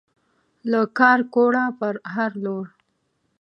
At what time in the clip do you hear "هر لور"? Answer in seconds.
2.13-2.65